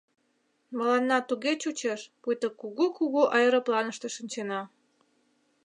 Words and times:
Мыланна 0.77 1.17
туге 1.29 1.53
чучеш, 1.61 2.01
пуйто 2.21 2.47
кугу-кугу 2.59 3.23
аэропланыште 3.35 4.07
шинчена. 4.15 4.61